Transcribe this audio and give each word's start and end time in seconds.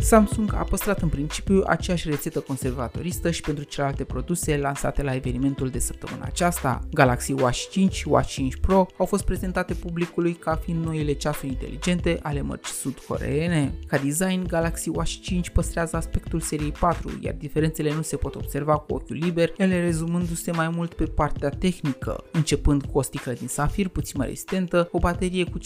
Samsung 0.00 0.54
a 0.54 0.64
păstrat 0.64 1.02
în 1.02 1.08
principiu 1.08 1.62
aceeași 1.66 2.08
rețetă 2.08 2.40
conservatoristă 2.40 3.30
și 3.30 3.40
pentru 3.40 3.64
celelalte 3.64 4.04
produse 4.04 4.56
lansate 4.56 5.02
la 5.02 5.14
evenimentul 5.14 5.68
de 5.68 5.78
săptămâna 5.78 6.24
aceasta. 6.24 6.80
Galaxy 6.92 7.32
Watch 7.32 7.68
5 7.70 7.92
și 7.92 8.08
Watch 8.08 8.28
5 8.28 8.56
Pro 8.56 8.86
au 8.96 9.06
fost 9.06 9.24
prezentate 9.24 9.74
publicului 9.74 10.32
ca 10.32 10.60
fiind 10.64 10.84
noile 10.84 11.12
ceasuri 11.12 11.46
inteligente 11.46 12.18
ale 12.22 12.40
mărcii 12.40 12.74
sud-coreene. 12.74 13.74
Ca 13.86 13.98
design, 13.98 14.46
Galaxy 14.46 14.88
Watch 14.88 15.20
5 15.20 15.50
păstrează 15.50 15.96
aspectul 15.96 16.40
seriei 16.40 16.72
4, 16.72 17.18
iar 17.20 17.34
diferențele 17.38 17.94
nu 17.94 18.02
se 18.02 18.16
pot 18.16 18.34
observa 18.34 18.76
cu 18.76 18.94
ochiul 18.94 19.16
liber, 19.16 19.52
ele 19.56 19.80
rezumându-se 19.80 20.52
mai 20.52 20.68
mult 20.68 20.94
pe 20.94 21.04
partea 21.04 21.48
tehnică, 21.48 22.24
începând 22.32 22.84
cu 22.84 22.98
o 22.98 23.02
sticlă 23.02 23.32
din 23.32 23.48
safir 23.48 23.88
puțin 23.88 24.14
mai 24.16 24.26
rezistentă, 24.26 24.88
o 24.92 24.98
baterie 24.98 25.44
cu 25.44 25.58
15% 25.58 25.62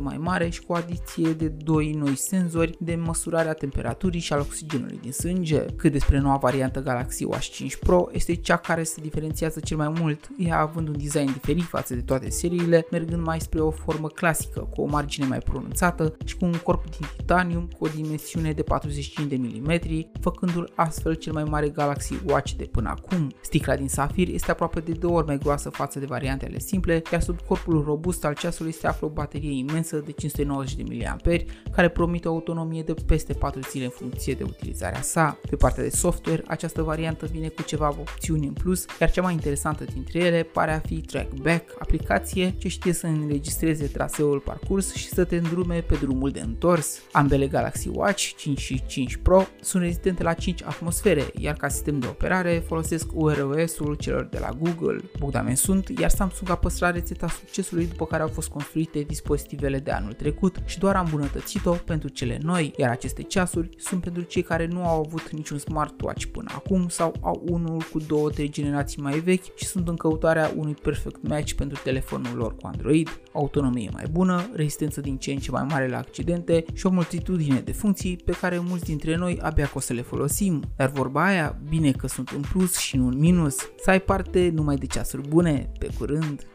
mai 0.00 0.16
mare 0.18 0.48
și 0.48 0.62
cu 0.62 0.72
o 0.72 0.76
adiție 0.76 1.32
de 1.32 1.48
doi 1.48 1.92
noi 1.92 2.16
senzori 2.16 2.76
de 2.78 2.94
măsurare 2.94 3.48
a 3.48 3.53
temperaturii 3.54 4.20
și 4.20 4.32
al 4.32 4.40
oxigenului 4.40 4.98
din 5.02 5.12
sânge. 5.12 5.64
Cât 5.76 5.92
despre 5.92 6.18
noua 6.18 6.36
variantă 6.36 6.82
Galaxy 6.82 7.24
Watch 7.24 7.50
5 7.50 7.76
Pro, 7.76 8.08
este 8.12 8.34
cea 8.34 8.56
care 8.56 8.82
se 8.82 9.00
diferențiază 9.00 9.60
cel 9.60 9.76
mai 9.76 9.92
mult, 10.00 10.28
ea 10.38 10.58
având 10.58 10.88
un 10.88 10.98
design 10.98 11.32
diferit 11.32 11.64
față 11.64 11.94
de 11.94 12.00
toate 12.00 12.30
seriile, 12.30 12.86
mergând 12.90 13.24
mai 13.24 13.40
spre 13.40 13.60
o 13.60 13.70
formă 13.70 14.08
clasică, 14.08 14.60
cu 14.60 14.80
o 14.80 14.86
margine 14.86 15.26
mai 15.26 15.38
pronunțată 15.38 16.16
și 16.24 16.36
cu 16.36 16.44
un 16.44 16.56
corp 16.62 16.82
din 16.98 17.08
titanium 17.16 17.68
cu 17.78 17.84
o 17.84 17.88
dimensiune 17.88 18.52
de 18.52 18.62
45 18.62 19.28
de 19.28 19.36
mm, 19.36 20.10
făcându-l 20.20 20.72
astfel 20.74 21.14
cel 21.14 21.32
mai 21.32 21.44
mare 21.44 21.68
Galaxy 21.68 22.14
Watch 22.26 22.52
de 22.52 22.64
până 22.64 22.88
acum. 22.88 23.32
Sticla 23.40 23.76
din 23.76 23.88
safir 23.88 24.28
este 24.28 24.50
aproape 24.50 24.80
de 24.80 24.92
două 24.92 25.16
ori 25.16 25.26
mai 25.26 25.38
groasă 25.38 25.70
față 25.70 25.98
de 25.98 26.06
variantele 26.06 26.58
simple, 26.58 27.02
iar 27.12 27.20
sub 27.20 27.40
corpul 27.40 27.82
robust 27.84 28.24
al 28.24 28.34
ceasului 28.34 28.72
se 28.72 28.86
află 28.86 29.06
o 29.06 29.10
baterie 29.10 29.58
imensă 29.58 29.96
de 29.96 30.12
590 30.12 30.74
de 30.74 30.82
mAh, 30.82 31.40
care 31.72 31.88
promite 31.88 32.28
o 32.28 32.32
autonomie 32.32 32.82
de 32.82 32.94
peste 33.06 33.32
4 33.44 33.60
zile 33.70 33.84
în 33.84 33.90
funcție 33.90 34.34
de 34.34 34.42
utilizarea 34.42 35.02
sa. 35.02 35.38
Pe 35.50 35.56
partea 35.56 35.82
de 35.82 35.88
software, 35.90 36.42
această 36.46 36.82
variantă 36.82 37.26
vine 37.26 37.48
cu 37.48 37.62
ceva 37.62 37.88
opțiuni 37.88 38.46
în 38.46 38.52
plus, 38.52 38.84
iar 39.00 39.10
cea 39.10 39.22
mai 39.22 39.32
interesantă 39.32 39.84
dintre 39.92 40.18
ele 40.18 40.42
pare 40.42 40.72
a 40.72 40.78
fi 40.78 41.00
Trackback, 41.00 41.74
aplicație 41.78 42.54
ce 42.58 42.68
știe 42.68 42.92
să 42.92 43.06
înregistreze 43.06 43.86
traseul 43.86 44.38
parcurs 44.38 44.94
și 44.94 45.08
să 45.08 45.24
te 45.24 45.36
îndrume 45.36 45.80
pe 45.80 45.94
drumul 45.94 46.30
de 46.30 46.40
întors. 46.40 47.00
Ambele 47.12 47.46
Galaxy 47.46 47.88
Watch 47.88 48.32
5 48.36 48.60
și 48.60 48.82
5 48.86 49.16
Pro 49.16 49.46
sunt 49.60 49.82
rezistente 49.82 50.22
la 50.22 50.32
5 50.32 50.62
atmosfere, 50.62 51.24
iar 51.38 51.54
ca 51.54 51.68
sistem 51.68 51.98
de 51.98 52.06
operare 52.06 52.62
folosesc 52.66 53.06
Wear 53.14 53.40
OS-ul 53.40 53.94
celor 53.94 54.24
de 54.24 54.38
la 54.38 54.48
Google. 54.58 55.00
Bogdame 55.18 55.54
sunt, 55.54 55.88
iar 55.88 56.10
Samsung 56.10 56.50
a 56.50 56.56
păstrat 56.56 56.94
rețeta 56.94 57.28
succesului 57.28 57.86
după 57.86 58.06
care 58.06 58.22
au 58.22 58.28
fost 58.28 58.48
construite 58.48 59.00
dispozitivele 59.00 59.78
de 59.78 59.90
anul 59.90 60.12
trecut 60.12 60.56
și 60.64 60.78
doar 60.78 60.96
a 60.96 61.00
îmbunătățit-o 61.00 61.72
pentru 61.72 62.08
cele 62.08 62.38
noi, 62.42 62.72
iar 62.76 62.90
aceste 62.90 63.22
ceasuri 63.34 63.68
sunt 63.76 64.00
pentru 64.00 64.22
cei 64.22 64.42
care 64.42 64.66
nu 64.66 64.86
au 64.86 64.98
avut 65.06 65.30
niciun 65.30 65.58
smartwatch 65.58 66.24
până 66.24 66.50
acum 66.54 66.88
sau 66.88 67.14
au 67.20 67.42
unul 67.50 67.82
cu 67.92 68.00
2-3 68.00 68.50
generații 68.50 69.02
mai 69.02 69.18
vechi 69.18 69.56
și 69.56 69.64
sunt 69.64 69.88
în 69.88 69.96
căutarea 69.96 70.52
unui 70.56 70.74
perfect 70.74 71.28
match 71.28 71.52
pentru 71.52 71.80
telefonul 71.82 72.36
lor 72.36 72.56
cu 72.56 72.66
Android, 72.66 73.20
autonomie 73.32 73.90
mai 73.92 74.04
bună, 74.10 74.50
rezistență 74.52 75.00
din 75.00 75.16
ce 75.16 75.32
în 75.32 75.38
ce 75.38 75.50
mai 75.50 75.66
mare 75.68 75.88
la 75.88 75.98
accidente 75.98 76.64
și 76.72 76.86
o 76.86 76.90
multitudine 76.90 77.60
de 77.60 77.72
funcții 77.72 78.16
pe 78.24 78.32
care 78.40 78.58
mulți 78.58 78.84
dintre 78.84 79.16
noi 79.16 79.38
abia 79.42 79.66
că 79.66 79.72
o 79.74 79.80
să 79.80 79.92
le 79.92 80.02
folosim. 80.02 80.62
Dar 80.76 80.90
vorba 80.90 81.24
aia, 81.24 81.58
bine 81.68 81.90
că 81.90 82.06
sunt 82.06 82.30
un 82.30 82.42
plus 82.52 82.76
și 82.76 82.96
nu 82.96 83.06
un 83.06 83.18
minus. 83.18 83.56
Să 83.82 83.90
ai 83.90 84.00
parte 84.00 84.50
numai 84.54 84.76
de 84.76 84.86
ceasuri 84.86 85.28
bune, 85.28 85.70
pe 85.78 85.88
curând! 85.98 86.46